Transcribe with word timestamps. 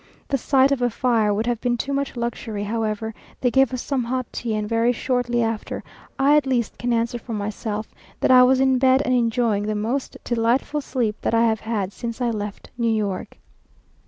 The 0.29 0.37
sight 0.39 0.71
of 0.71 0.81
a 0.81 0.89
fire 0.89 1.31
would 1.31 1.45
have 1.45 1.61
been 1.61 1.77
too 1.77 1.93
much 1.93 2.15
luxury; 2.17 2.63
however, 2.63 3.13
they 3.39 3.51
gave 3.51 3.71
us 3.71 3.83
some 3.83 4.05
hot 4.05 4.25
tea, 4.33 4.55
and 4.55 4.67
very 4.67 4.91
shortly 4.91 5.43
after, 5.43 5.83
I 6.17 6.35
at 6.35 6.47
least 6.47 6.79
can 6.79 6.91
answer 6.91 7.19
for 7.19 7.33
myself, 7.33 7.87
that 8.19 8.31
I 8.31 8.41
was 8.41 8.59
in 8.59 8.79
bed, 8.79 9.03
and 9.05 9.13
enjoying 9.13 9.67
the 9.67 9.75
most 9.75 10.17
delightful 10.23 10.81
sleep 10.81 11.17
that 11.21 11.35
I 11.35 11.45
have 11.45 11.59
had 11.59 11.93
since 11.93 12.19
I 12.19 12.31
left 12.31 12.71
New 12.79 12.89
York. 12.89 13.37